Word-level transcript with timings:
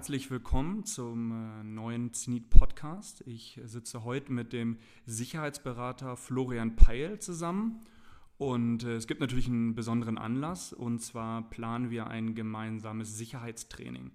herzlich 0.00 0.30
willkommen 0.30 0.86
zum 0.86 1.30
äh, 1.30 1.62
neuen 1.62 2.14
Zenit 2.14 2.48
Podcast. 2.48 3.22
Ich 3.26 3.60
sitze 3.66 4.02
heute 4.02 4.32
mit 4.32 4.54
dem 4.54 4.78
Sicherheitsberater 5.04 6.16
Florian 6.16 6.74
Peil 6.74 7.18
zusammen 7.18 7.82
und 8.38 8.82
äh, 8.82 8.94
es 8.94 9.06
gibt 9.06 9.20
natürlich 9.20 9.46
einen 9.46 9.74
besonderen 9.74 10.16
Anlass 10.16 10.72
und 10.72 11.00
zwar 11.00 11.50
planen 11.50 11.90
wir 11.90 12.06
ein 12.06 12.34
gemeinsames 12.34 13.18
Sicherheitstraining. 13.18 14.10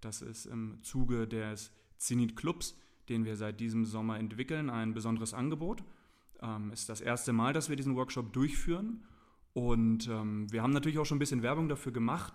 Das 0.00 0.22
ist 0.22 0.46
im 0.46 0.78
Zuge 0.80 1.28
des 1.28 1.70
Zenit 1.98 2.34
Clubs, 2.34 2.74
den 3.10 3.26
wir 3.26 3.36
seit 3.36 3.60
diesem 3.60 3.84
Sommer 3.84 4.18
entwickeln, 4.18 4.70
ein 4.70 4.94
besonderes 4.94 5.34
Angebot. 5.34 5.84
Ähm, 6.40 6.70
ist 6.72 6.88
das 6.88 7.02
erste 7.02 7.34
Mal, 7.34 7.52
dass 7.52 7.68
wir 7.68 7.76
diesen 7.76 7.94
Workshop 7.94 8.32
durchführen 8.32 9.02
und 9.52 10.08
ähm, 10.08 10.50
wir 10.50 10.62
haben 10.62 10.72
natürlich 10.72 10.98
auch 10.98 11.04
schon 11.04 11.16
ein 11.16 11.18
bisschen 11.18 11.42
Werbung 11.42 11.68
dafür 11.68 11.92
gemacht. 11.92 12.32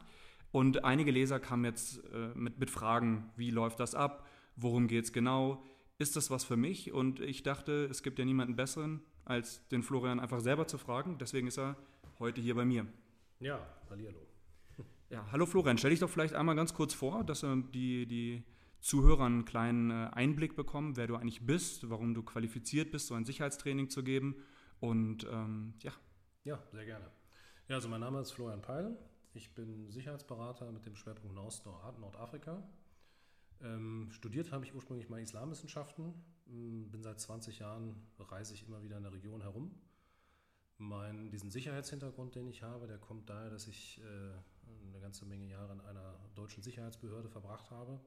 Und 0.52 0.84
einige 0.84 1.12
Leser 1.12 1.40
kamen 1.40 1.66
jetzt 1.66 2.04
äh, 2.14 2.30
mit, 2.36 2.60
mit 2.60 2.70
Fragen, 2.70 3.32
wie 3.38 3.52
läuft 3.52 3.80
das 3.80 3.96
ab, 3.96 4.28
worum 4.56 4.88
geht 4.88 5.06
es 5.06 5.14
genau, 5.14 5.64
ist 5.98 6.16
das 6.16 6.30
was 6.30 6.44
für 6.44 6.58
mich? 6.58 6.92
Und 6.92 7.20
ich 7.20 7.44
dachte, 7.44 7.86
es 7.86 8.04
gibt 8.04 8.20
ja 8.20 8.26
niemanden 8.26 8.56
besseren, 8.56 9.02
als 9.24 9.68
den 9.70 9.84
Florian 9.84 10.20
einfach 10.20 10.40
selber 10.40 10.68
zu 10.68 10.78
fragen. 10.78 11.18
Deswegen 11.20 11.48
ist 11.48 11.58
er 11.58 11.78
heute 12.20 12.42
hier 12.42 12.56
bei 12.56 12.66
mir. 12.66 12.86
Ja, 13.40 13.66
hallihallo. 13.90 14.20
Ja, 15.10 15.26
hallo 15.32 15.46
Florian, 15.46 15.78
stell 15.78 15.92
dich 15.92 16.00
doch 16.00 16.10
vielleicht 16.10 16.36
einmal 16.36 16.56
ganz 16.56 16.74
kurz 16.74 16.94
vor, 16.94 17.26
dass 17.26 17.44
äh, 17.44 17.56
die, 17.74 18.06
die 18.08 18.44
Zuhörer 18.80 19.26
einen 19.26 19.46
kleinen 19.46 19.92
äh, 19.92 20.10
Einblick 20.14 20.56
bekommen, 20.56 20.98
wer 20.98 21.08
du 21.08 21.16
eigentlich 21.16 21.46
bist, 21.46 21.90
warum 21.90 22.14
du 22.14 22.24
qualifiziert 22.24 22.92
bist, 22.92 23.08
so 23.08 23.14
ein 23.14 23.26
Sicherheitstraining 23.26 23.90
zu 23.90 24.04
geben. 24.04 24.36
Und 24.80 25.28
ähm, 25.30 25.74
ja. 25.82 25.92
Ja, 26.44 26.64
sehr 26.72 26.86
gerne. 26.86 27.12
Ja, 27.68 27.76
also 27.76 27.90
mein 27.90 28.00
Name 28.00 28.22
ist 28.22 28.32
Florian 28.32 28.62
Peil. 28.62 28.98
Ich 29.34 29.54
bin 29.54 29.90
Sicherheitsberater 29.90 30.72
mit 30.72 30.86
dem 30.86 30.96
Schwerpunkt 30.96 31.34
Nordafrika. 31.36 32.62
Ähm, 33.62 34.10
studiert 34.12 34.52
habe 34.52 34.66
ich 34.66 34.76
ursprünglich 34.76 35.10
mal 35.10 35.22
Islamwissenschaften. 35.22 36.14
Ähm, 36.48 36.92
bin 36.92 37.02
seit 37.02 37.20
20 37.20 37.60
Jahren, 37.60 37.96
reise 38.20 38.54
ich 38.54 38.68
immer 38.68 38.84
wieder 38.84 38.98
in 38.98 39.04
der 39.04 39.14
Region 39.14 39.42
herum. 39.42 39.72
Mein, 40.78 41.30
diesen 41.30 41.50
Sicherheitshintergrund, 41.50 42.36
den 42.36 42.48
ich 42.48 42.64
habe, 42.64 42.88
der 42.88 42.98
kommt 42.98 43.30
daher, 43.30 43.50
dass 43.50 43.68
ich 43.68 44.02
äh, 44.02 44.88
eine 44.88 45.00
ganze 45.00 45.26
Menge 45.26 45.48
Jahre 45.48 45.74
in 45.74 45.82
einer 45.82 46.20
deutschen 46.36 46.64
Sicherheitsbehörde 46.64 47.30
verbracht 47.30 47.70
habe 47.72 48.02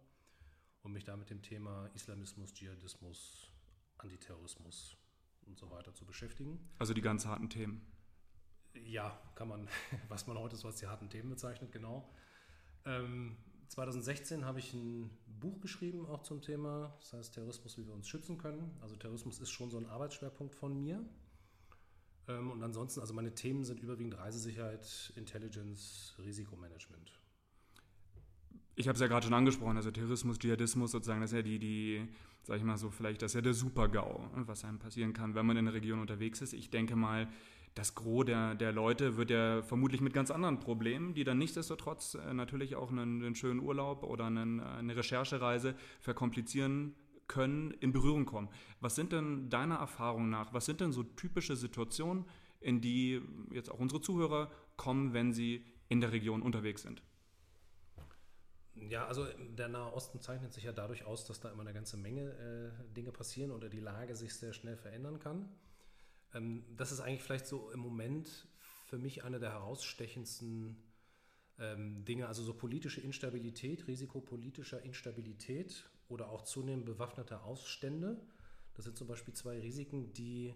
und 0.82 0.92
mich 0.92 1.04
da 1.04 1.16
mit 1.16 1.30
dem 1.30 1.40
Thema 1.40 1.88
Islamismus, 1.94 2.52
Dschihadismus, 2.52 3.50
Antiterrorismus 3.96 4.96
und 5.46 5.56
so 5.56 5.70
weiter 5.70 5.94
zu 5.94 6.04
beschäftigen. 6.04 6.68
Also 6.78 6.92
die 6.92 7.00
ganz 7.00 7.24
harten 7.24 7.48
Themen 7.48 7.93
ja, 8.86 9.18
kann 9.34 9.48
man, 9.48 9.68
was 10.08 10.26
man 10.26 10.38
heute 10.38 10.56
so 10.56 10.68
als 10.68 10.76
die 10.76 10.86
harten 10.86 11.08
Themen 11.08 11.30
bezeichnet, 11.30 11.72
genau. 11.72 12.08
Ähm, 12.84 13.36
2016 13.68 14.44
habe 14.44 14.58
ich 14.58 14.72
ein 14.74 15.10
Buch 15.26 15.60
geschrieben, 15.60 16.06
auch 16.06 16.22
zum 16.22 16.42
Thema, 16.42 16.94
das 17.00 17.12
heißt 17.12 17.34
Terrorismus, 17.34 17.78
wie 17.78 17.86
wir 17.86 17.94
uns 17.94 18.08
schützen 18.08 18.38
können. 18.38 18.76
Also 18.80 18.96
Terrorismus 18.96 19.40
ist 19.40 19.50
schon 19.50 19.70
so 19.70 19.78
ein 19.78 19.86
Arbeitsschwerpunkt 19.86 20.54
von 20.54 20.78
mir. 20.78 21.04
Ähm, 22.28 22.50
und 22.50 22.62
ansonsten, 22.62 23.00
also 23.00 23.14
meine 23.14 23.34
Themen 23.34 23.64
sind 23.64 23.80
überwiegend 23.80 24.18
Reisesicherheit, 24.18 25.12
Intelligence, 25.16 26.14
Risikomanagement. 26.18 27.12
Ich 28.76 28.88
habe 28.88 28.94
es 28.94 29.00
ja 29.00 29.06
gerade 29.06 29.24
schon 29.24 29.34
angesprochen, 29.34 29.76
also 29.76 29.90
Terrorismus, 29.90 30.38
Dschihadismus 30.38 30.90
sozusagen, 30.90 31.20
das 31.20 31.30
ist 31.30 31.36
ja 31.36 31.42
die, 31.42 31.58
die, 31.58 32.08
sag 32.42 32.56
ich 32.56 32.64
mal 32.64 32.76
so, 32.76 32.90
vielleicht 32.90 33.22
das 33.22 33.32
ist 33.32 33.36
ja 33.36 33.40
der 33.40 33.54
Super-GAU, 33.54 34.30
was 34.46 34.64
einem 34.64 34.78
passieren 34.78 35.12
kann, 35.12 35.34
wenn 35.34 35.46
man 35.46 35.56
in 35.56 35.66
der 35.66 35.74
Region 35.74 36.00
unterwegs 36.00 36.40
ist. 36.40 36.54
Ich 36.54 36.70
denke 36.70 36.96
mal, 36.96 37.28
das 37.74 37.94
Gros 37.94 38.24
der, 38.24 38.54
der 38.54 38.72
Leute 38.72 39.16
wird 39.16 39.30
ja 39.30 39.62
vermutlich 39.62 40.00
mit 40.00 40.12
ganz 40.12 40.30
anderen 40.30 40.60
Problemen, 40.60 41.14
die 41.14 41.24
dann 41.24 41.38
nichtsdestotrotz 41.38 42.14
äh, 42.14 42.32
natürlich 42.32 42.76
auch 42.76 42.90
einen, 42.90 43.24
einen, 43.24 43.34
schönen 43.34 43.60
Urlaub 43.60 44.04
oder 44.04 44.26
einen, 44.26 44.60
eine 44.60 44.96
Recherchereise 44.96 45.74
verkomplizieren 46.00 46.94
können, 47.26 47.72
in 47.72 47.92
Berührung 47.92 48.26
kommen. 48.26 48.48
Was 48.80 48.94
sind 48.94 49.12
denn 49.12 49.50
deiner 49.50 49.76
Erfahrung 49.76 50.30
nach, 50.30 50.52
was 50.52 50.66
sind 50.66 50.80
denn 50.80 50.92
so 50.92 51.02
typische 51.02 51.56
Situationen, 51.56 52.26
in 52.60 52.80
die 52.80 53.20
jetzt 53.50 53.70
auch 53.70 53.80
unsere 53.80 54.00
Zuhörer 54.00 54.50
kommen, 54.76 55.12
wenn 55.12 55.32
sie 55.32 55.64
in 55.88 56.00
der 56.00 56.12
Region 56.12 56.42
unterwegs 56.42 56.82
sind? 56.82 57.02
Ja, 58.76 59.06
also 59.06 59.26
der 59.56 59.68
Nahe 59.68 59.92
Osten 59.92 60.20
zeichnet 60.20 60.52
sich 60.52 60.64
ja 60.64 60.72
dadurch 60.72 61.04
aus, 61.04 61.24
dass 61.24 61.40
da 61.40 61.50
immer 61.50 61.62
eine 61.62 61.72
ganze 61.72 61.96
Menge 61.96 62.30
äh, 62.30 62.94
Dinge 62.94 63.12
passieren 63.12 63.52
oder 63.52 63.68
die 63.68 63.80
Lage 63.80 64.14
sich 64.16 64.34
sehr 64.34 64.52
schnell 64.52 64.76
verändern 64.76 65.18
kann. 65.18 65.48
Ähm, 66.34 66.64
das 66.76 66.92
ist 66.92 67.00
eigentlich 67.00 67.22
vielleicht 67.22 67.46
so 67.46 67.70
im 67.70 67.80
Moment 67.80 68.46
für 68.84 68.98
mich 68.98 69.24
eine 69.24 69.38
der 69.38 69.52
herausstechendsten 69.52 70.76
ähm, 71.58 72.04
Dinge, 72.04 72.26
also 72.26 72.42
so 72.42 72.54
politische 72.54 73.00
Instabilität, 73.00 73.86
Risiko 73.86 74.20
politischer 74.20 74.82
Instabilität 74.82 75.88
oder 76.08 76.28
auch 76.28 76.42
zunehmend 76.42 76.84
bewaffnete 76.84 77.42
Ausstände. 77.42 78.20
Das 78.74 78.84
sind 78.84 78.98
zum 78.98 79.06
Beispiel 79.06 79.34
zwei 79.34 79.60
Risiken, 79.60 80.12
die, 80.12 80.54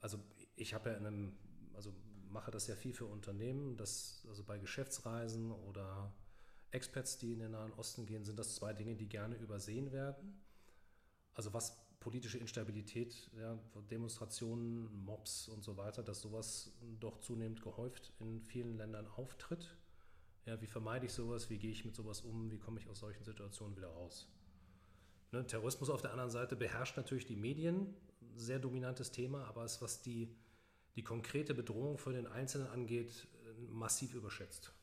also 0.00 0.18
ich 0.56 0.72
habe 0.72 0.90
ja 0.90 0.96
in 0.96 1.06
einem, 1.06 1.36
also 1.74 1.92
mache 2.30 2.50
das 2.50 2.66
ja 2.66 2.76
viel 2.76 2.94
für 2.94 3.06
Unternehmen, 3.06 3.76
das, 3.76 4.24
also 4.28 4.44
bei 4.44 4.58
Geschäftsreisen 4.58 5.50
oder 5.50 6.14
Expats, 6.70 7.18
die 7.18 7.32
in 7.32 7.40
den 7.40 7.52
Nahen 7.52 7.72
Osten 7.72 8.06
gehen, 8.06 8.24
sind 8.24 8.38
das 8.38 8.54
zwei 8.56 8.72
Dinge, 8.72 8.96
die 8.96 9.08
gerne 9.08 9.36
übersehen 9.36 9.92
werden. 9.92 10.40
Also 11.34 11.52
was 11.52 11.83
politische 12.04 12.36
Instabilität, 12.36 13.30
ja, 13.40 13.58
Demonstrationen, 13.90 14.92
Mobs 15.06 15.48
und 15.48 15.64
so 15.64 15.78
weiter, 15.78 16.02
dass 16.02 16.20
sowas 16.20 16.70
doch 17.00 17.18
zunehmend 17.20 17.62
gehäuft 17.62 18.12
in 18.20 18.42
vielen 18.42 18.76
Ländern 18.76 19.08
auftritt. 19.16 19.74
Ja, 20.44 20.60
wie 20.60 20.66
vermeide 20.66 21.06
ich 21.06 21.14
sowas? 21.14 21.48
Wie 21.48 21.56
gehe 21.56 21.70
ich 21.70 21.86
mit 21.86 21.94
sowas 21.94 22.20
um? 22.20 22.50
Wie 22.50 22.58
komme 22.58 22.78
ich 22.78 22.90
aus 22.90 22.98
solchen 22.98 23.24
Situationen 23.24 23.74
wieder 23.74 23.88
raus? 23.88 24.28
Ne, 25.32 25.46
Terrorismus 25.46 25.88
auf 25.88 26.02
der 26.02 26.10
anderen 26.10 26.30
Seite 26.30 26.56
beherrscht 26.56 26.98
natürlich 26.98 27.24
die 27.24 27.36
Medien, 27.36 27.94
sehr 28.36 28.58
dominantes 28.58 29.10
Thema, 29.10 29.46
aber 29.46 29.64
ist, 29.64 29.80
was 29.80 30.02
die, 30.02 30.28
die 30.96 31.02
konkrete 31.02 31.54
Bedrohung 31.54 31.96
für 31.96 32.12
den 32.12 32.26
Einzelnen 32.26 32.66
angeht, 32.66 33.26
massiv 33.70 34.12
überschätzt. 34.12 34.74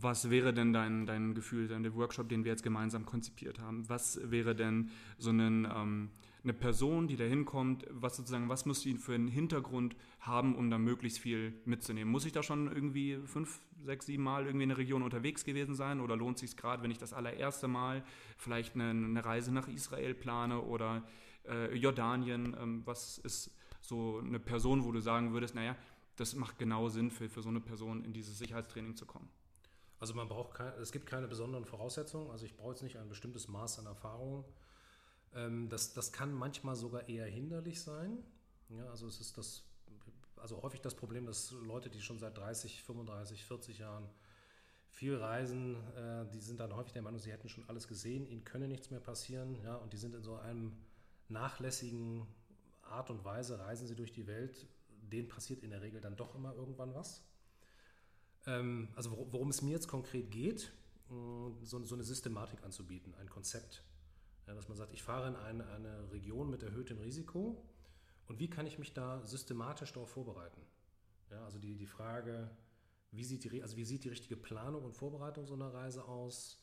Was 0.00 0.28
wäre 0.28 0.52
denn 0.52 0.72
dein, 0.72 1.06
dein 1.06 1.34
Gefühl, 1.34 1.68
der 1.68 1.94
Workshop, 1.94 2.28
den 2.28 2.44
wir 2.44 2.50
jetzt 2.50 2.64
gemeinsam 2.64 3.06
konzipiert 3.06 3.60
haben? 3.60 3.88
Was 3.88 4.18
wäre 4.24 4.56
denn 4.56 4.90
so 5.18 5.30
einen, 5.30 5.66
ähm, 5.66 6.10
eine 6.42 6.52
Person, 6.52 7.06
die 7.06 7.16
da 7.16 7.22
hinkommt, 7.24 7.86
was 7.90 8.16
sozusagen, 8.16 8.48
was 8.48 8.66
muss 8.66 8.80
sie 8.80 8.96
für 8.96 9.14
einen 9.14 9.28
Hintergrund 9.28 9.94
haben, 10.18 10.56
um 10.56 10.68
da 10.68 10.78
möglichst 10.78 11.20
viel 11.20 11.54
mitzunehmen? 11.64 12.10
Muss 12.10 12.26
ich 12.26 12.32
da 12.32 12.42
schon 12.42 12.66
irgendwie 12.66 13.18
fünf, 13.24 13.60
sechs, 13.84 14.06
sieben 14.06 14.24
Mal 14.24 14.46
irgendwie 14.46 14.64
in 14.64 14.70
der 14.70 14.78
Region 14.78 15.02
unterwegs 15.02 15.44
gewesen 15.44 15.76
sein 15.76 16.00
oder 16.00 16.16
lohnt 16.16 16.38
sich 16.38 16.56
gerade, 16.56 16.82
wenn 16.82 16.90
ich 16.90 16.98
das 16.98 17.12
allererste 17.12 17.68
Mal 17.68 18.02
vielleicht 18.36 18.74
eine, 18.74 18.90
eine 18.90 19.24
Reise 19.24 19.52
nach 19.52 19.68
Israel 19.68 20.14
plane 20.14 20.60
oder 20.60 21.04
äh, 21.48 21.72
Jordanien? 21.76 22.56
Ähm, 22.60 22.82
was 22.84 23.18
ist 23.18 23.52
so 23.80 24.18
eine 24.18 24.40
Person, 24.40 24.84
wo 24.84 24.90
du 24.90 25.00
sagen 25.00 25.32
würdest, 25.32 25.54
naja, 25.54 25.76
das 26.16 26.34
macht 26.34 26.58
genau 26.58 26.88
Sinn 26.88 27.12
für, 27.12 27.28
für 27.28 27.42
so 27.42 27.48
eine 27.48 27.60
Person 27.60 28.04
in 28.04 28.12
dieses 28.12 28.38
Sicherheitstraining 28.38 28.96
zu 28.96 29.06
kommen? 29.06 29.28
Also 30.04 30.12
man 30.12 30.28
braucht 30.28 30.52
kein, 30.52 30.70
es 30.82 30.92
gibt 30.92 31.06
keine 31.06 31.26
besonderen 31.28 31.64
Voraussetzungen. 31.64 32.30
Also 32.30 32.44
ich 32.44 32.54
brauche 32.58 32.72
jetzt 32.72 32.82
nicht 32.82 32.98
ein 32.98 33.08
bestimmtes 33.08 33.48
Maß 33.48 33.78
an 33.78 33.86
Erfahrung. 33.86 34.44
Ähm, 35.34 35.70
das, 35.70 35.94
das 35.94 36.12
kann 36.12 36.30
manchmal 36.30 36.76
sogar 36.76 37.08
eher 37.08 37.24
hinderlich 37.24 37.80
sein. 37.80 38.18
Ja, 38.68 38.84
also 38.90 39.06
es 39.06 39.18
ist 39.18 39.38
das, 39.38 39.62
also 40.36 40.62
häufig 40.62 40.82
das 40.82 40.94
Problem, 40.94 41.24
dass 41.24 41.52
Leute, 41.52 41.88
die 41.88 42.02
schon 42.02 42.18
seit 42.18 42.36
30, 42.36 42.82
35, 42.82 43.46
40 43.46 43.78
Jahren 43.78 44.06
viel 44.90 45.16
reisen, 45.16 45.76
äh, 45.96 46.26
die 46.34 46.40
sind 46.40 46.60
dann 46.60 46.76
häufig 46.76 46.92
der 46.92 47.00
Meinung, 47.00 47.18
sie 47.18 47.32
hätten 47.32 47.48
schon 47.48 47.66
alles 47.68 47.88
gesehen, 47.88 48.26
ihnen 48.26 48.44
könne 48.44 48.68
nichts 48.68 48.90
mehr 48.90 49.00
passieren, 49.00 49.56
ja, 49.62 49.76
und 49.76 49.94
die 49.94 49.96
sind 49.96 50.14
in 50.14 50.22
so 50.22 50.36
einem 50.36 50.76
nachlässigen 51.30 52.26
Art 52.82 53.08
und 53.08 53.24
Weise, 53.24 53.58
reisen 53.58 53.86
sie 53.86 53.96
durch 53.96 54.12
die 54.12 54.26
Welt, 54.26 54.66
denen 55.10 55.28
passiert 55.28 55.62
in 55.62 55.70
der 55.70 55.80
Regel 55.80 56.02
dann 56.02 56.14
doch 56.14 56.34
immer 56.34 56.54
irgendwann 56.54 56.94
was. 56.94 57.24
Ähm, 58.46 58.88
also 58.94 59.10
worum 59.30 59.50
es 59.50 59.62
mir 59.62 59.72
jetzt 59.72 59.88
konkret 59.88 60.30
geht, 60.30 60.72
so, 61.62 61.78
eine 61.94 62.04
Systematik 62.04 62.62
anzubieten, 62.64 63.14
ein 63.20 63.28
Konzept. 63.28 63.84
Dass 64.46 64.68
man 64.68 64.76
sagt, 64.76 64.92
ich 64.92 65.02
fahre 65.02 65.28
in 65.28 65.36
eine, 65.36 65.66
eine 65.68 66.12
Region 66.12 66.50
mit 66.50 66.62
erhöhtem 66.62 66.98
Risiko 66.98 67.62
und 68.26 68.38
wie 68.38 68.48
kann 68.48 68.66
ich 68.66 68.78
mich 68.78 68.92
da 68.92 69.24
systematisch 69.24 69.92
darauf 69.92 70.10
vorbereiten? 70.10 70.60
Ja, 71.30 71.44
also 71.44 71.58
die, 71.58 71.76
die 71.76 71.86
Frage, 71.86 72.50
wie 73.10 73.24
sieht, 73.24 73.44
die, 73.44 73.62
also 73.62 73.76
wie 73.76 73.84
sieht 73.84 74.04
die 74.04 74.08
richtige 74.08 74.36
Planung 74.36 74.84
und 74.84 74.92
Vorbereitung 74.92 75.46
so 75.46 75.54
einer 75.54 75.72
Reise 75.72 76.04
aus? 76.04 76.60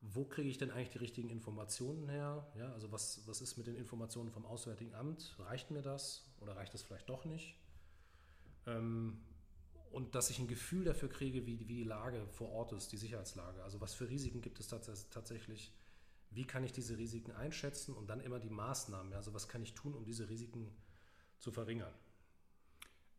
Wo 0.00 0.24
kriege 0.24 0.48
ich 0.48 0.58
denn 0.58 0.72
eigentlich 0.72 0.90
die 0.90 0.98
richtigen 0.98 1.28
Informationen 1.28 2.08
her? 2.08 2.50
Ja, 2.56 2.72
also 2.72 2.90
was, 2.90 3.22
was 3.26 3.40
ist 3.40 3.56
mit 3.56 3.68
den 3.68 3.76
Informationen 3.76 4.30
vom 4.30 4.44
Auswärtigen 4.44 4.94
Amt? 4.94 5.36
Reicht 5.38 5.70
mir 5.70 5.82
das 5.82 6.24
oder 6.40 6.56
reicht 6.56 6.74
das 6.74 6.82
vielleicht 6.82 7.08
doch 7.08 7.24
nicht? 7.24 7.56
Ähm, 8.66 9.20
und 9.92 10.14
dass 10.14 10.30
ich 10.30 10.38
ein 10.38 10.48
Gefühl 10.48 10.84
dafür 10.84 11.08
kriege, 11.08 11.46
wie, 11.46 11.60
wie 11.60 11.64
die 11.64 11.84
Lage 11.84 12.26
vor 12.32 12.50
Ort 12.50 12.72
ist, 12.72 12.92
die 12.92 12.96
Sicherheitslage. 12.96 13.62
Also 13.62 13.80
was 13.80 13.94
für 13.94 14.08
Risiken 14.08 14.40
gibt 14.40 14.58
es 14.58 14.68
tatsächlich, 14.68 15.72
wie 16.30 16.46
kann 16.46 16.64
ich 16.64 16.72
diese 16.72 16.96
Risiken 16.96 17.32
einschätzen 17.32 17.94
und 17.94 18.08
dann 18.08 18.20
immer 18.20 18.40
die 18.40 18.50
Maßnahmen. 18.50 19.12
Also 19.12 19.34
was 19.34 19.48
kann 19.48 19.62
ich 19.62 19.74
tun, 19.74 19.94
um 19.94 20.04
diese 20.04 20.28
Risiken 20.28 20.74
zu 21.38 21.50
verringern. 21.50 21.92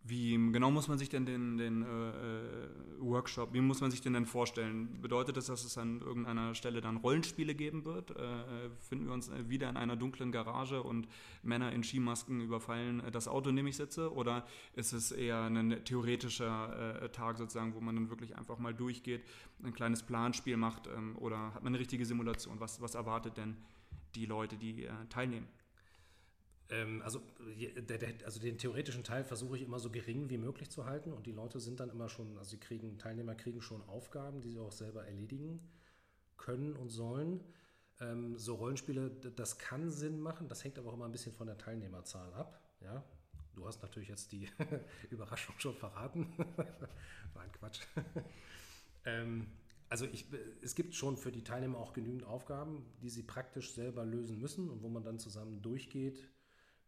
Wie 0.05 0.35
genau 0.51 0.69
muss 0.69 0.89
man 0.89 0.97
sich 0.97 1.07
denn 1.07 1.25
den, 1.25 1.57
den 1.57 1.81
äh, 1.81 1.85
äh, 1.85 2.69
Workshop, 2.99 3.53
wie 3.53 3.61
muss 3.61 3.79
man 3.79 3.89
sich 3.89 4.01
den 4.01 4.11
denn 4.11 4.25
vorstellen? 4.25 4.99
Bedeutet 5.01 5.37
das, 5.37 5.45
dass 5.45 5.63
es 5.63 5.77
an 5.77 6.01
irgendeiner 6.01 6.55
Stelle 6.55 6.81
dann 6.81 6.97
Rollenspiele 6.97 7.55
geben 7.55 7.85
wird? 7.85 8.11
Äh, 8.11 8.23
äh 8.23 8.69
finden 8.79 9.05
wir 9.05 9.13
uns 9.13 9.31
wieder 9.47 9.69
in 9.69 9.77
einer 9.77 9.95
dunklen 9.95 10.33
Garage 10.33 10.83
und 10.83 11.07
Männer 11.41 11.71
in 11.71 11.85
Skimasken 11.85 12.41
überfallen 12.41 13.01
das 13.13 13.29
Auto, 13.29 13.49
in 13.49 13.55
dem 13.55 13.67
ich 13.67 13.77
sitze? 13.77 14.13
Oder 14.13 14.45
ist 14.73 14.91
es 14.91 15.13
eher 15.13 15.43
ein 15.43 15.85
theoretischer 15.85 17.03
äh, 17.03 17.09
Tag 17.09 17.37
sozusagen, 17.37 17.73
wo 17.73 17.79
man 17.79 17.95
dann 17.95 18.09
wirklich 18.09 18.35
einfach 18.35 18.59
mal 18.59 18.73
durchgeht, 18.73 19.23
ein 19.63 19.73
kleines 19.73 20.03
Planspiel 20.03 20.57
macht? 20.57 20.87
Ähm, 20.87 21.17
oder 21.17 21.53
hat 21.53 21.63
man 21.63 21.71
eine 21.71 21.79
richtige 21.79 22.05
Simulation? 22.05 22.59
Was, 22.59 22.81
was 22.81 22.95
erwartet 22.95 23.37
denn 23.37 23.55
die 24.15 24.25
Leute, 24.25 24.57
die 24.57 24.83
äh, 24.83 24.91
teilnehmen? 25.09 25.47
Ähm, 26.69 27.01
also, 27.03 27.21
also 28.25 28.39
den 28.39 28.57
theoretischen 28.57 29.03
Teil 29.03 29.23
versuche 29.23 29.57
ich 29.57 29.63
immer 29.63 29.79
so 29.79 29.89
gering 29.89 30.29
wie 30.29 30.37
möglich 30.37 30.69
zu 30.69 30.85
halten 30.85 31.11
und 31.11 31.25
die 31.25 31.31
Leute 31.31 31.59
sind 31.59 31.79
dann 31.79 31.89
immer 31.89 32.09
schon, 32.09 32.37
also 32.37 32.51
sie 32.51 32.59
kriegen, 32.59 32.97
Teilnehmer 32.97 33.35
kriegen 33.35 33.61
schon 33.61 33.81
Aufgaben, 33.83 34.41
die 34.41 34.51
sie 34.51 34.59
auch 34.59 34.71
selber 34.71 35.05
erledigen 35.05 35.59
können 36.37 36.73
und 36.73 36.89
sollen. 36.89 37.41
Ähm, 37.99 38.37
so 38.37 38.55
Rollenspiele, 38.55 39.09
das 39.09 39.57
kann 39.57 39.91
Sinn 39.91 40.19
machen, 40.19 40.47
das 40.47 40.63
hängt 40.63 40.79
aber 40.79 40.89
auch 40.89 40.93
immer 40.93 41.05
ein 41.05 41.11
bisschen 41.11 41.33
von 41.33 41.47
der 41.47 41.57
Teilnehmerzahl 41.57 42.33
ab. 42.33 42.59
Ja? 42.81 43.03
Du 43.55 43.67
hast 43.67 43.81
natürlich 43.81 44.09
jetzt 44.09 44.31
die 44.31 44.47
Überraschung 45.09 45.55
schon 45.59 45.75
verraten. 45.75 46.33
Nein, 47.35 47.51
Quatsch. 47.51 47.81
ähm, 49.05 49.47
also 49.89 50.05
ich, 50.05 50.25
es 50.61 50.73
gibt 50.73 50.95
schon 50.95 51.17
für 51.17 51.31
die 51.31 51.43
Teilnehmer 51.43 51.77
auch 51.77 51.93
genügend 51.93 52.23
Aufgaben, 52.23 52.83
die 53.01 53.09
sie 53.09 53.21
praktisch 53.21 53.73
selber 53.73 54.05
lösen 54.05 54.39
müssen 54.39 54.69
und 54.69 54.81
wo 54.81 54.89
man 54.89 55.03
dann 55.03 55.19
zusammen 55.19 55.61
durchgeht 55.61 56.27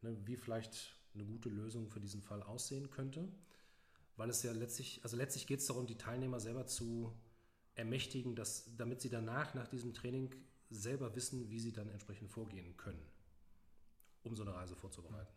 ne, 0.06 0.18
wie 0.26 0.38
vielleicht 0.38 0.96
eine 1.14 1.26
gute 1.26 1.50
Lösung 1.50 1.90
für 1.90 2.00
diesen 2.00 2.22
Fall 2.22 2.44
aussehen 2.44 2.90
könnte. 2.90 3.28
Weil 4.18 4.30
es 4.30 4.44
ja 4.44 4.52
letztlich, 4.52 5.02
also 5.04 5.18
letztlich 5.18 5.48
geht 5.48 5.60
es 5.60 5.68
darum, 5.68 5.88
die 5.88 5.98
Teilnehmer 5.98 6.40
selber 6.40 6.68
zu 6.68 7.14
ermächtigen, 7.76 8.36
dass, 8.36 8.70
damit 8.78 9.02
sie 9.02 9.10
danach, 9.10 9.54
nach 9.54 9.68
diesem 9.68 9.94
Training, 9.94 10.34
selber 10.70 11.16
wissen, 11.16 11.50
wie 11.50 11.60
sie 11.60 11.74
dann 11.74 11.90
entsprechend 11.90 12.32
vorgehen 12.32 12.76
können, 12.78 13.06
um 14.24 14.36
so 14.36 14.44
eine 14.44 14.54
Reise 14.54 14.76
vorzubereiten. 14.76 15.34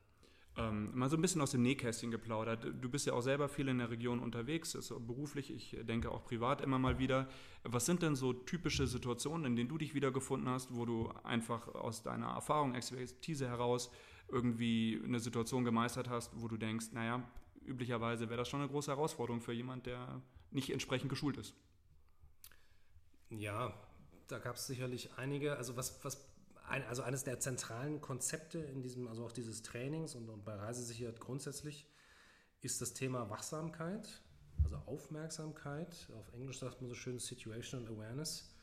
Ähm, 0.58 0.90
mal 0.92 1.08
so 1.08 1.16
ein 1.16 1.22
bisschen 1.22 1.40
aus 1.40 1.52
dem 1.52 1.62
Nähkästchen 1.62 2.10
geplaudert. 2.10 2.66
Du 2.80 2.88
bist 2.88 3.06
ja 3.06 3.12
auch 3.12 3.20
selber 3.20 3.48
viel 3.48 3.68
in 3.68 3.78
der 3.78 3.90
Region 3.90 4.18
unterwegs, 4.18 4.74
also 4.74 4.98
beruflich, 4.98 5.52
ich 5.52 5.76
denke 5.82 6.10
auch 6.10 6.24
privat 6.24 6.60
immer 6.60 6.80
mal 6.80 6.98
wieder. 6.98 7.28
Was 7.62 7.86
sind 7.86 8.02
denn 8.02 8.16
so 8.16 8.32
typische 8.32 8.88
Situationen, 8.88 9.46
in 9.46 9.56
denen 9.56 9.68
du 9.68 9.78
dich 9.78 9.94
wiedergefunden 9.94 10.48
hast, 10.48 10.74
wo 10.74 10.84
du 10.84 11.12
einfach 11.22 11.68
aus 11.68 12.02
deiner 12.02 12.26
Erfahrung, 12.30 12.74
Expertise 12.74 13.46
heraus 13.46 13.92
irgendwie 14.26 15.00
eine 15.04 15.20
Situation 15.20 15.64
gemeistert 15.64 16.08
hast, 16.08 16.32
wo 16.34 16.48
du 16.48 16.56
denkst, 16.56 16.86
naja, 16.92 17.22
üblicherweise 17.64 18.28
wäre 18.28 18.38
das 18.38 18.48
schon 18.48 18.60
eine 18.60 18.68
große 18.68 18.90
Herausforderung 18.90 19.40
für 19.40 19.52
jemand, 19.52 19.86
der 19.86 20.20
nicht 20.50 20.70
entsprechend 20.70 21.08
geschult 21.08 21.36
ist. 21.36 21.54
Ja, 23.30 23.72
da 24.26 24.38
gab 24.38 24.56
es 24.56 24.66
sicherlich 24.66 25.10
einige. 25.16 25.56
Also 25.56 25.76
was, 25.76 26.04
was 26.04 26.26
ein, 26.68 26.84
also 26.84 27.02
eines 27.02 27.24
der 27.24 27.40
zentralen 27.40 28.00
Konzepte 28.00 28.58
in 28.58 28.82
diesem, 28.82 29.08
also 29.08 29.24
auch 29.24 29.32
dieses 29.32 29.62
Trainings 29.62 30.14
und, 30.14 30.28
und 30.28 30.44
bei 30.44 30.54
Reisesicherheit 30.54 31.20
grundsätzlich, 31.20 31.86
ist 32.60 32.80
das 32.80 32.92
Thema 32.92 33.30
Wachsamkeit, 33.30 34.22
also 34.64 34.76
Aufmerksamkeit. 34.86 36.08
Auf 36.18 36.32
Englisch 36.32 36.58
sagt 36.58 36.80
man 36.80 36.88
so 36.88 36.94
schön 36.94 37.18
Situational 37.18 37.88
Awareness. 37.88 38.54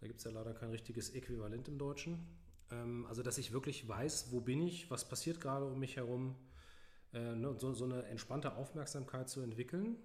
Da 0.00 0.06
gibt 0.06 0.18
es 0.18 0.24
ja 0.24 0.30
leider 0.30 0.54
kein 0.54 0.70
richtiges 0.70 1.10
Äquivalent 1.10 1.68
im 1.68 1.78
Deutschen. 1.78 2.26
Ähm, 2.70 3.06
also, 3.06 3.22
dass 3.22 3.38
ich 3.38 3.52
wirklich 3.52 3.88
weiß, 3.88 4.32
wo 4.32 4.40
bin 4.40 4.62
ich, 4.62 4.90
was 4.90 5.08
passiert 5.08 5.40
gerade 5.40 5.66
um 5.66 5.78
mich 5.78 5.96
herum. 5.96 6.36
Äh, 7.12 7.34
ne, 7.34 7.54
so, 7.58 7.72
so 7.72 7.84
eine 7.84 8.04
entspannte 8.04 8.54
Aufmerksamkeit 8.56 9.28
zu 9.28 9.40
entwickeln. 9.40 9.96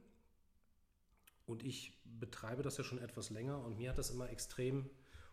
Und 1.45 1.63
ich 1.63 1.99
betreibe 2.05 2.61
das 2.61 2.77
ja 2.77 2.83
schon 2.83 2.99
etwas 2.99 3.31
länger 3.31 3.63
und 3.65 3.77
mir 3.77 3.89
hat 3.89 3.97
das 3.97 4.11
immer 4.11 4.29
extrem, 4.29 4.87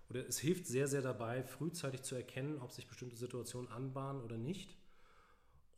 oder 0.09 0.27
es 0.27 0.39
hilft 0.39 0.67
sehr, 0.67 0.89
sehr 0.89 1.03
dabei, 1.03 1.43
frühzeitig 1.43 2.03
zu 2.03 2.15
erkennen, 2.15 2.59
ob 2.61 2.73
sich 2.73 2.87
bestimmte 2.87 3.17
Situationen 3.17 3.71
anbahnen 3.71 4.23
oder 4.23 4.39
nicht. 4.39 4.77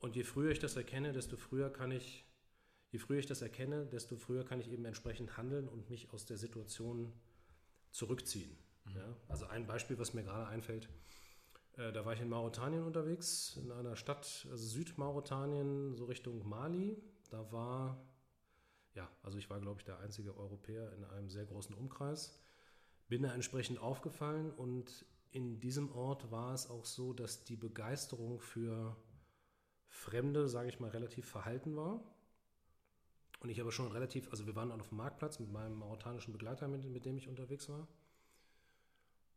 Und 0.01 0.17
je 0.17 0.25
früher 0.25 0.51
ich 0.51 0.59
das 0.59 0.77
erkenne, 0.77 1.13
desto 1.13 1.37
früher 1.37 1.71
kann 1.71 1.91
ich, 1.91 2.25
je 2.91 2.99
früher 2.99 3.19
ich 3.19 3.27
das 3.27 3.43
erkenne, 3.43 3.87
desto 3.87 4.17
früher 4.17 4.45
kann 4.45 4.61
ich 4.61 4.71
eben 4.71 4.85
entsprechend 4.85 5.37
handeln 5.37 5.69
und 5.69 5.91
mich 5.91 6.13
aus 6.13 6.27
der 6.27 6.37
Situation 6.37 7.13
zurückziehen. 7.91 8.57
Mhm. 8.85 8.97
Ja? 8.97 9.17
Also 9.29 9.47
ein 9.47 9.67
Beispiel, 9.67 9.99
was 9.99 10.15
mir 10.15 10.23
gerade 10.23 10.47
einfällt, 10.47 10.89
äh, 11.79 11.93
da 11.93 12.05
war 12.05 12.13
ich 12.13 12.21
in 12.21 12.29
Mauretanien 12.29 12.85
unterwegs, 12.85 13.57
in 13.57 13.73
einer 13.73 13.97
Stadt, 13.97 14.47
also 14.51 14.67
Südmauretanien, 14.67 15.97
so 15.97 16.05
Richtung 16.05 16.47
Mali. 16.49 17.01
Da 17.31 17.51
war, 17.53 18.05
ja, 18.95 19.09
also 19.23 19.39
ich 19.39 19.49
war, 19.49 19.61
glaube 19.61 19.81
ich, 19.81 19.85
der 19.85 19.99
einzige 20.01 20.37
Europäer 20.37 20.93
in 20.93 21.05
einem 21.05 21.31
sehr 21.31 21.45
großen 21.45 21.75
Umkreis. 21.75 22.39
Bin 23.09 23.23
da 23.23 23.33
entsprechend 23.33 23.81
aufgefallen 23.81 24.51
und 24.51 25.05
in 25.31 25.61
diesem 25.61 25.91
Ort 25.93 26.31
war 26.31 26.55
es 26.55 26.71
auch 26.71 26.85
so, 26.85 27.13
dass 27.13 27.45
die 27.45 27.57
Begeisterung 27.57 28.41
für 28.41 28.97
Fremde, 29.89 30.49
sage 30.49 30.69
ich 30.69 30.81
mal, 30.81 30.91
relativ 30.91 31.27
verhalten 31.27 31.77
war. 31.77 32.01
Und 33.41 33.51
ich 33.51 33.61
aber 33.61 33.73
schon 33.73 33.91
relativ, 33.93 34.31
also 34.31 34.47
wir 34.47 34.57
waren 34.57 34.73
auf 34.73 34.89
dem 34.89 34.99
Marktplatz 34.99 35.39
mit 35.39 35.51
meinem 35.53 35.77
mauretanischen 35.79 36.33
Begleiter, 36.33 36.69
mit, 36.69 36.85
mit 36.85 37.05
dem 37.05 37.17
ich 37.17 37.29
unterwegs 37.29 37.69
war. 37.69 37.87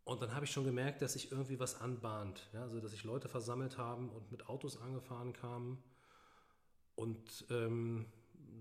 Und 0.03 0.21
dann 0.21 0.33
habe 0.33 0.45
ich 0.45 0.51
schon 0.51 0.65
gemerkt, 0.65 1.01
dass 1.01 1.13
sich 1.13 1.31
irgendwie 1.31 1.59
was 1.59 1.79
anbahnt. 1.79 2.49
Ja? 2.53 2.63
Also, 2.63 2.79
dass 2.79 2.91
sich 2.91 3.03
Leute 3.03 3.29
versammelt 3.29 3.77
haben 3.77 4.09
und 4.09 4.31
mit 4.31 4.47
Autos 4.49 4.77
angefahren 4.81 5.33
kamen. 5.33 5.81
Und 6.95 7.45
ähm, 7.49 8.07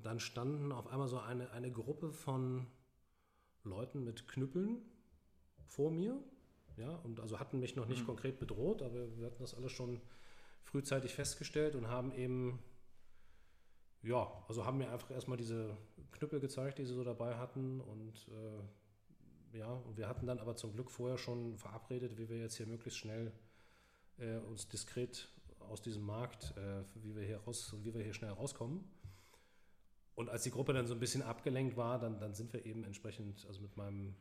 dann 0.02 0.20
standen 0.20 0.72
auf 0.72 0.86
einmal 0.88 1.08
so 1.08 1.18
eine, 1.18 1.50
eine 1.50 1.72
Gruppe 1.72 2.12
von 2.12 2.66
Leuten 3.64 4.04
mit 4.04 4.28
Knüppeln 4.28 4.82
vor 5.70 5.90
mir. 5.90 6.18
Ja, 6.76 6.96
und 7.04 7.20
also 7.20 7.40
hatten 7.40 7.60
mich 7.60 7.76
noch 7.76 7.86
nicht 7.86 8.02
mhm. 8.02 8.06
konkret 8.06 8.38
bedroht, 8.38 8.82
aber 8.82 9.16
wir 9.16 9.26
hatten 9.26 9.42
das 9.42 9.54
alles 9.54 9.72
schon 9.72 10.00
frühzeitig 10.62 11.14
festgestellt 11.14 11.74
und 11.74 11.88
haben 11.88 12.12
eben, 12.12 12.58
ja, 14.02 14.30
also 14.48 14.64
haben 14.64 14.78
mir 14.78 14.90
einfach 14.90 15.10
erstmal 15.10 15.36
diese 15.36 15.76
Knüppel 16.12 16.40
gezeigt, 16.40 16.78
die 16.78 16.84
sie 16.84 16.94
so 16.94 17.04
dabei 17.04 17.36
hatten 17.36 17.80
und 17.80 18.28
äh, 18.28 19.58
ja, 19.58 19.72
und 19.72 19.96
wir 19.96 20.08
hatten 20.08 20.26
dann 20.26 20.38
aber 20.38 20.56
zum 20.56 20.72
Glück 20.72 20.90
vorher 20.90 21.18
schon 21.18 21.58
verabredet, 21.58 22.16
wie 22.18 22.28
wir 22.28 22.38
jetzt 22.38 22.56
hier 22.56 22.66
möglichst 22.66 22.98
schnell 22.98 23.32
äh, 24.18 24.36
uns 24.38 24.68
diskret 24.68 25.28
aus 25.68 25.82
diesem 25.82 26.04
Markt, 26.04 26.54
äh, 26.56 26.84
wie, 27.02 27.14
wir 27.16 27.24
hier 27.24 27.38
raus, 27.38 27.74
wie 27.82 27.92
wir 27.92 28.02
hier 28.02 28.14
schnell 28.14 28.30
rauskommen. 28.30 28.84
Und 30.14 30.28
als 30.28 30.44
die 30.44 30.50
Gruppe 30.50 30.72
dann 30.72 30.86
so 30.86 30.94
ein 30.94 31.00
bisschen 31.00 31.22
abgelenkt 31.22 31.76
war, 31.76 31.98
dann, 31.98 32.18
dann 32.18 32.34
sind 32.34 32.52
wir 32.52 32.64
eben 32.64 32.84
entsprechend, 32.84 33.44
also 33.46 33.60
mit 33.60 33.76
meinem 33.76 34.14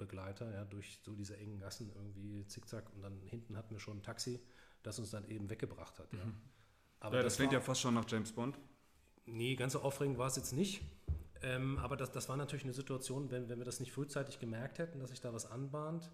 Begleiter, 0.00 0.52
ja, 0.52 0.64
durch 0.64 1.00
so 1.04 1.14
diese 1.14 1.36
engen 1.36 1.60
Gassen 1.60 1.92
irgendwie 1.94 2.46
zickzack 2.46 2.92
und 2.94 3.02
dann 3.02 3.20
hinten 3.22 3.56
hatten 3.56 3.74
wir 3.74 3.80
schon 3.80 3.98
ein 3.98 4.02
Taxi, 4.02 4.40
das 4.82 4.98
uns 4.98 5.10
dann 5.10 5.28
eben 5.28 5.48
weggebracht 5.50 5.98
hat. 5.98 6.12
Ja. 6.12 6.24
Mhm. 6.24 6.34
Aber 6.98 7.16
ja, 7.16 7.22
das, 7.22 7.34
das 7.34 7.36
klingt 7.36 7.52
ja 7.52 7.60
fast 7.60 7.80
schon 7.80 7.94
nach 7.94 8.04
James 8.08 8.32
Bond. 8.32 8.58
Nee, 9.26 9.54
ganz 9.54 9.74
so 9.74 9.80
aufregend 9.80 10.18
war 10.18 10.26
es 10.26 10.36
jetzt 10.36 10.52
nicht. 10.52 10.82
Ähm, 11.42 11.78
aber 11.78 11.96
das, 11.96 12.10
das 12.10 12.28
war 12.28 12.36
natürlich 12.36 12.64
eine 12.64 12.74
Situation, 12.74 13.30
wenn, 13.30 13.48
wenn 13.48 13.58
wir 13.58 13.64
das 13.64 13.80
nicht 13.80 13.92
frühzeitig 13.92 14.38
gemerkt 14.38 14.78
hätten, 14.78 14.98
dass 14.98 15.10
sich 15.10 15.20
da 15.20 15.32
was 15.32 15.50
anbahnt. 15.50 16.10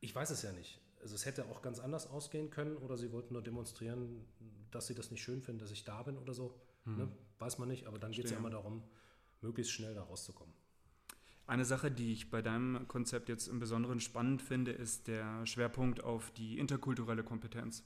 Ich 0.00 0.14
weiß 0.14 0.30
es 0.30 0.42
ja 0.42 0.52
nicht. 0.52 0.80
Also 1.00 1.14
es 1.14 1.24
hätte 1.24 1.46
auch 1.46 1.62
ganz 1.62 1.78
anders 1.78 2.10
ausgehen 2.10 2.50
können 2.50 2.76
oder 2.76 2.98
sie 2.98 3.12
wollten 3.12 3.32
nur 3.32 3.42
demonstrieren, 3.42 4.26
dass 4.70 4.86
sie 4.86 4.94
das 4.94 5.10
nicht 5.10 5.22
schön 5.22 5.40
finden, 5.42 5.60
dass 5.60 5.70
ich 5.70 5.84
da 5.84 6.02
bin 6.02 6.18
oder 6.18 6.34
so. 6.34 6.60
Hm. 6.84 6.96
Ne? 6.96 7.08
Weiß 7.38 7.58
man 7.58 7.68
nicht, 7.68 7.86
aber 7.86 7.98
dann 7.98 8.12
geht 8.12 8.26
es 8.26 8.30
ja 8.32 8.36
immer 8.36 8.50
darum, 8.50 8.82
möglichst 9.40 9.72
schnell 9.72 9.94
da 9.94 10.02
rauszukommen. 10.02 10.54
Eine 11.50 11.64
Sache, 11.64 11.90
die 11.90 12.12
ich 12.12 12.30
bei 12.30 12.42
deinem 12.42 12.86
Konzept 12.86 13.28
jetzt 13.28 13.48
im 13.48 13.58
Besonderen 13.58 13.98
spannend 13.98 14.40
finde, 14.40 14.70
ist 14.70 15.08
der 15.08 15.44
Schwerpunkt 15.46 16.00
auf 16.00 16.30
die 16.30 16.60
interkulturelle 16.60 17.24
Kompetenz, 17.24 17.84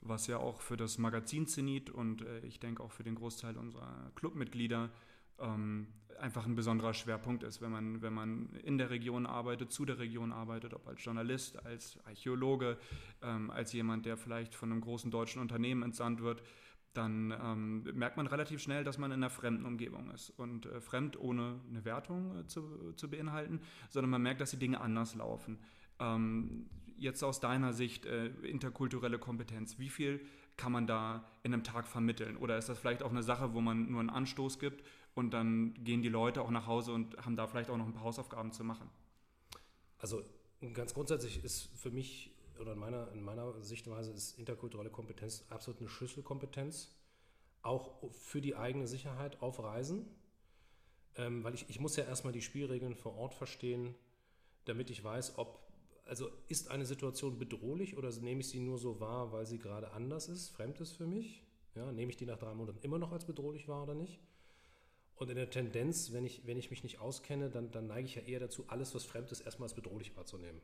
was 0.00 0.26
ja 0.26 0.38
auch 0.38 0.60
für 0.60 0.76
das 0.76 0.98
Magazin 0.98 1.46
Zenit 1.46 1.90
und 1.90 2.22
äh, 2.22 2.40
ich 2.40 2.58
denke 2.58 2.82
auch 2.82 2.90
für 2.90 3.04
den 3.04 3.14
Großteil 3.14 3.56
unserer 3.56 4.10
Clubmitglieder 4.16 4.90
ähm, 5.38 5.86
einfach 6.18 6.44
ein 6.44 6.56
besonderer 6.56 6.92
Schwerpunkt 6.92 7.44
ist, 7.44 7.60
wenn 7.60 7.70
man, 7.70 8.02
wenn 8.02 8.12
man 8.12 8.48
in 8.64 8.78
der 8.78 8.90
Region 8.90 9.26
arbeitet, 9.26 9.70
zu 9.70 9.84
der 9.84 10.00
Region 10.00 10.32
arbeitet, 10.32 10.74
ob 10.74 10.88
als 10.88 11.04
Journalist, 11.04 11.64
als 11.64 12.00
Archäologe, 12.06 12.78
ähm, 13.22 13.48
als 13.52 13.72
jemand, 13.72 14.06
der 14.06 14.16
vielleicht 14.16 14.56
von 14.56 14.72
einem 14.72 14.80
großen 14.80 15.12
deutschen 15.12 15.40
Unternehmen 15.40 15.84
entsandt 15.84 16.20
wird, 16.20 16.42
dann 16.94 17.34
ähm, 17.42 17.82
merkt 17.94 18.16
man 18.16 18.26
relativ 18.26 18.62
schnell, 18.62 18.84
dass 18.84 18.98
man 18.98 19.10
in 19.10 19.18
einer 19.18 19.30
fremden 19.30 19.66
Umgebung 19.66 20.10
ist. 20.10 20.30
Und 20.30 20.66
äh, 20.66 20.80
fremd 20.80 21.18
ohne 21.18 21.60
eine 21.68 21.84
Wertung 21.84 22.38
äh, 22.38 22.46
zu, 22.46 22.92
zu 22.96 23.10
beinhalten, 23.10 23.60
sondern 23.90 24.10
man 24.10 24.22
merkt, 24.22 24.40
dass 24.40 24.50
die 24.50 24.58
Dinge 24.58 24.80
anders 24.80 25.14
laufen. 25.14 25.58
Ähm, 25.98 26.66
jetzt 26.96 27.22
aus 27.22 27.40
deiner 27.40 27.72
Sicht 27.72 28.06
äh, 28.06 28.28
interkulturelle 28.28 29.18
Kompetenz, 29.18 29.78
wie 29.78 29.88
viel 29.88 30.24
kann 30.56 30.72
man 30.72 30.86
da 30.86 31.24
in 31.42 31.52
einem 31.52 31.64
Tag 31.64 31.88
vermitteln? 31.88 32.36
Oder 32.36 32.56
ist 32.58 32.68
das 32.68 32.78
vielleicht 32.78 33.02
auch 33.02 33.10
eine 33.10 33.22
Sache, 33.22 33.54
wo 33.54 33.60
man 33.60 33.90
nur 33.90 34.00
einen 34.00 34.10
Anstoß 34.10 34.58
gibt 34.58 34.84
und 35.14 35.34
dann 35.34 35.74
gehen 35.82 36.02
die 36.02 36.08
Leute 36.08 36.42
auch 36.42 36.50
nach 36.50 36.66
Hause 36.66 36.92
und 36.92 37.16
haben 37.24 37.36
da 37.36 37.46
vielleicht 37.46 37.70
auch 37.70 37.76
noch 37.76 37.86
ein 37.86 37.92
paar 37.92 38.04
Hausaufgaben 38.04 38.52
zu 38.52 38.64
machen. 38.64 38.88
Also 39.98 40.22
ganz 40.72 40.94
grundsätzlich 40.94 41.42
ist 41.44 41.70
für 41.76 41.90
mich 41.90 42.33
oder 42.60 42.72
in 42.72 42.78
meiner, 42.78 43.10
in 43.12 43.22
meiner 43.22 43.62
Sichtweise 43.62 44.12
ist 44.12 44.38
interkulturelle 44.38 44.90
Kompetenz 44.90 45.44
absolut 45.48 45.80
eine 45.80 45.88
Schlüsselkompetenz. 45.88 46.94
auch 47.62 48.12
für 48.12 48.40
die 48.40 48.56
eigene 48.56 48.86
Sicherheit 48.86 49.40
auf 49.42 49.62
Reisen. 49.62 50.06
Ähm, 51.16 51.44
weil 51.44 51.54
ich, 51.54 51.68
ich 51.68 51.80
muss 51.80 51.96
ja 51.96 52.04
erstmal 52.04 52.32
die 52.32 52.42
Spielregeln 52.42 52.94
vor 52.94 53.16
Ort 53.16 53.34
verstehen, 53.34 53.94
damit 54.64 54.90
ich 54.90 55.02
weiß, 55.02 55.38
ob, 55.38 55.60
also 56.06 56.30
ist 56.48 56.70
eine 56.70 56.86
Situation 56.86 57.38
bedrohlich 57.38 57.96
oder 57.96 58.10
nehme 58.20 58.40
ich 58.40 58.48
sie 58.48 58.60
nur 58.60 58.78
so 58.78 59.00
wahr, 59.00 59.32
weil 59.32 59.46
sie 59.46 59.58
gerade 59.58 59.92
anders 59.92 60.28
ist, 60.28 60.50
fremd 60.50 60.80
ist 60.80 60.92
für 60.92 61.06
mich? 61.06 61.42
Ja, 61.74 61.90
nehme 61.92 62.10
ich 62.10 62.16
die 62.16 62.26
nach 62.26 62.38
drei 62.38 62.54
Monaten 62.54 62.78
immer 62.82 62.98
noch 62.98 63.12
als 63.12 63.24
bedrohlich 63.24 63.68
wahr 63.68 63.84
oder 63.84 63.94
nicht? 63.94 64.20
Und 65.16 65.30
in 65.30 65.36
der 65.36 65.50
Tendenz, 65.50 66.12
wenn 66.12 66.24
ich, 66.24 66.46
wenn 66.46 66.58
ich 66.58 66.70
mich 66.70 66.82
nicht 66.82 66.98
auskenne, 66.98 67.48
dann, 67.48 67.70
dann 67.70 67.86
neige 67.86 68.06
ich 68.06 68.16
ja 68.16 68.22
eher 68.22 68.40
dazu, 68.40 68.64
alles, 68.68 68.94
was 68.94 69.04
fremd 69.04 69.30
ist, 69.30 69.40
erstmal 69.40 69.68
als 69.68 69.74
bedrohlich 69.74 70.16
wahrzunehmen. 70.16 70.60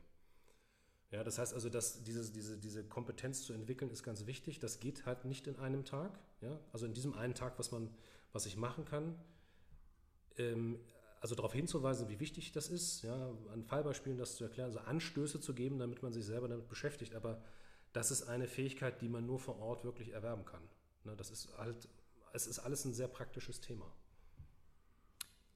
Ja, 1.11 1.25
das 1.25 1.37
heißt 1.37 1.53
also, 1.53 1.69
dass 1.69 2.03
dieses, 2.03 2.31
diese, 2.31 2.57
diese 2.57 2.85
Kompetenz 2.85 3.43
zu 3.43 3.53
entwickeln, 3.53 3.91
ist 3.91 4.03
ganz 4.03 4.25
wichtig. 4.25 4.59
Das 4.59 4.79
geht 4.79 5.05
halt 5.05 5.25
nicht 5.25 5.45
in 5.45 5.57
einem 5.57 5.83
Tag. 5.83 6.17
Ja? 6.39 6.57
Also 6.71 6.85
in 6.85 6.93
diesem 6.93 7.13
einen 7.13 7.35
Tag, 7.35 7.59
was, 7.59 7.71
man, 7.71 7.89
was 8.31 8.45
ich 8.45 8.55
machen 8.55 8.85
kann, 8.85 9.15
ähm, 10.37 10.79
also 11.19 11.35
darauf 11.35 11.53
hinzuweisen, 11.53 12.09
wie 12.09 12.19
wichtig 12.19 12.51
das 12.53 12.67
ist, 12.69 13.03
ja, 13.03 13.29
an 13.53 13.63
Fallbeispielen 13.63 14.17
das 14.17 14.37
zu 14.37 14.43
erklären, 14.43 14.69
also 14.69 14.79
Anstöße 14.79 15.39
zu 15.39 15.53
geben, 15.53 15.77
damit 15.77 16.01
man 16.01 16.13
sich 16.13 16.25
selber 16.25 16.47
damit 16.47 16.67
beschäftigt. 16.67 17.13
Aber 17.13 17.43
das 17.93 18.09
ist 18.09 18.23
eine 18.23 18.47
Fähigkeit, 18.47 19.01
die 19.01 19.09
man 19.09 19.25
nur 19.25 19.39
vor 19.39 19.59
Ort 19.59 19.83
wirklich 19.83 20.13
erwerben 20.13 20.45
kann. 20.45 20.63
Ne, 21.03 21.15
das 21.15 21.29
ist 21.29 21.55
halt, 21.57 21.89
es 22.33 22.47
ist 22.47 22.59
alles 22.59 22.85
ein 22.85 22.93
sehr 22.93 23.07
praktisches 23.07 23.59
Thema. 23.59 23.91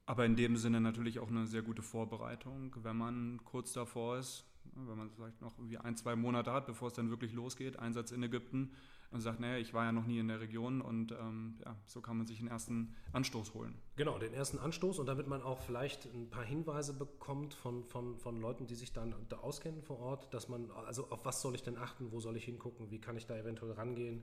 Aber 0.04 0.24
in 0.24 0.36
dem 0.36 0.56
Sinne 0.56 0.80
natürlich 0.80 1.18
auch 1.18 1.28
eine 1.28 1.46
sehr 1.46 1.62
gute 1.62 1.82
Vorbereitung, 1.82 2.76
wenn 2.84 2.96
man 2.96 3.40
kurz 3.44 3.72
davor 3.72 4.18
ist, 4.18 4.44
wenn 4.74 4.96
man 4.96 5.10
vielleicht 5.10 5.40
noch 5.40 5.58
irgendwie 5.58 5.78
ein, 5.78 5.96
zwei 5.96 6.16
Monate 6.16 6.52
hat, 6.52 6.66
bevor 6.66 6.88
es 6.88 6.94
dann 6.94 7.10
wirklich 7.10 7.32
losgeht, 7.32 7.78
Einsatz 7.78 8.12
in 8.12 8.22
Ägypten 8.22 8.72
und 9.10 9.20
sagt, 9.20 9.40
naja, 9.40 9.58
ich 9.58 9.72
war 9.72 9.84
ja 9.84 9.92
noch 9.92 10.06
nie 10.06 10.18
in 10.18 10.28
der 10.28 10.40
Region 10.40 10.80
und 10.80 11.12
ähm, 11.12 11.58
ja, 11.64 11.76
so 11.86 12.00
kann 12.00 12.16
man 12.16 12.26
sich 12.26 12.40
einen 12.40 12.48
ersten 12.48 12.94
Anstoß 13.12 13.54
holen. 13.54 13.74
Genau, 13.96 14.18
den 14.18 14.34
ersten 14.34 14.58
Anstoß 14.58 14.98
und 14.98 15.06
damit 15.06 15.26
man 15.26 15.42
auch 15.42 15.60
vielleicht 15.60 16.06
ein 16.06 16.28
paar 16.28 16.44
Hinweise 16.44 16.92
bekommt 16.92 17.54
von, 17.54 17.84
von, 17.84 18.18
von 18.18 18.40
Leuten, 18.40 18.66
die 18.66 18.74
sich 18.74 18.92
dann 18.92 19.14
da 19.28 19.36
auskennen 19.38 19.82
vor 19.82 19.98
Ort, 19.98 20.32
dass 20.34 20.48
man, 20.48 20.70
also 20.70 21.08
auf 21.10 21.24
was 21.24 21.40
soll 21.40 21.54
ich 21.54 21.62
denn 21.62 21.78
achten, 21.78 22.12
wo 22.12 22.20
soll 22.20 22.36
ich 22.36 22.44
hingucken, 22.44 22.90
wie 22.90 23.00
kann 23.00 23.16
ich 23.16 23.26
da 23.26 23.36
eventuell 23.36 23.72
rangehen, 23.72 24.22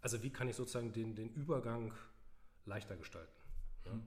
also 0.00 0.22
wie 0.22 0.30
kann 0.30 0.48
ich 0.48 0.56
sozusagen 0.56 0.92
den, 0.92 1.14
den 1.14 1.28
Übergang 1.30 1.92
leichter 2.64 2.96
gestalten. 2.96 3.32
Ja? 3.84 3.92
Hm. 3.92 4.02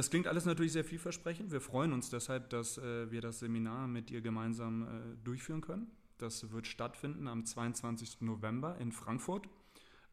Das 0.00 0.08
klingt 0.08 0.28
alles 0.28 0.46
natürlich 0.46 0.72
sehr 0.72 0.82
vielversprechend. 0.82 1.52
Wir 1.52 1.60
freuen 1.60 1.92
uns 1.92 2.08
deshalb, 2.08 2.48
dass 2.48 2.78
äh, 2.78 3.10
wir 3.10 3.20
das 3.20 3.40
Seminar 3.40 3.86
mit 3.86 4.08
dir 4.08 4.22
gemeinsam 4.22 4.84
äh, 4.84 5.24
durchführen 5.24 5.60
können. 5.60 5.90
Das 6.16 6.52
wird 6.52 6.66
stattfinden 6.66 7.28
am 7.28 7.44
22. 7.44 8.22
November 8.22 8.78
in 8.78 8.92
Frankfurt. 8.92 9.46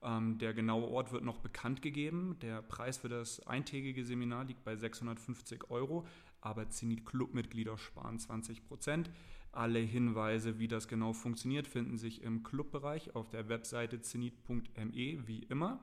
Ähm, 0.01 0.39
der 0.39 0.53
genaue 0.53 0.89
Ort 0.89 1.13
wird 1.13 1.24
noch 1.24 1.38
bekannt 1.38 1.82
gegeben. 1.82 2.36
Der 2.41 2.62
Preis 2.62 2.98
für 2.98 3.08
das 3.08 3.48
eintägige 3.48 4.03
Seminar 4.03 4.44
liegt 4.44 4.65
bei 4.65 4.75
650 4.75 5.70
Euro, 5.70 6.06
aber 6.41 6.70
Zenit-Clubmitglieder 6.70 7.77
sparen 7.77 8.20
20 8.20 8.65
Prozent. 8.65 9.10
Alle 9.53 9.79
Hinweise, 9.79 10.60
wie 10.60 10.67
das 10.67 10.89
genau 10.89 11.13
funktioniert, 11.13 11.65
finden 11.65 11.98
sich 11.98 12.24
im 12.24 12.44
Clubbereich 12.44 13.15
auf 13.15 13.29
der 13.29 13.48
Webseite 13.48 14.01
zenit.me, 14.01 15.27
wie 15.27 15.44
immer. 15.48 15.79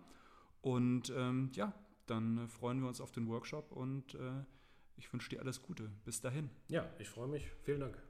Und 0.60 1.10
ähm, 1.16 1.48
ja, 1.54 1.72
dann 2.06 2.38
äh, 2.38 2.48
freuen 2.48 2.80
wir 2.80 2.88
uns 2.88 3.00
auf 3.00 3.12
den 3.12 3.28
Workshop 3.28 3.72
und 3.72 4.14
äh, 4.14 4.44
ich 4.96 5.12
wünsche 5.12 5.30
dir 5.30 5.40
alles 5.40 5.62
Gute. 5.62 5.90
Bis 6.04 6.20
dahin. 6.20 6.50
Ja, 6.68 6.88
ich 6.98 7.08
freue 7.08 7.28
mich. 7.28 7.50
Vielen 7.62 7.80
Dank. 7.80 8.00